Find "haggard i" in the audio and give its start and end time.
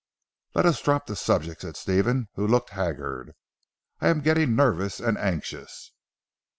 2.71-4.07